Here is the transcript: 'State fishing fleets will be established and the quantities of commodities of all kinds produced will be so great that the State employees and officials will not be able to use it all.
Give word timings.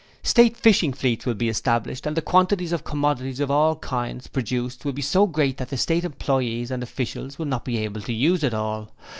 'State 0.23 0.57
fishing 0.57 0.91
fleets 0.91 1.27
will 1.27 1.35
be 1.35 1.47
established 1.47 2.07
and 2.07 2.17
the 2.17 2.23
quantities 2.23 2.71
of 2.71 2.83
commodities 2.83 3.39
of 3.39 3.51
all 3.51 3.75
kinds 3.75 4.25
produced 4.25 4.83
will 4.83 4.93
be 4.93 4.99
so 5.03 5.27
great 5.27 5.57
that 5.57 5.69
the 5.69 5.77
State 5.77 6.03
employees 6.03 6.71
and 6.71 6.81
officials 6.81 7.37
will 7.37 7.45
not 7.45 7.63
be 7.63 7.77
able 7.77 8.01
to 8.01 8.11
use 8.13 8.43
it 8.43 8.51
all. 8.55 8.89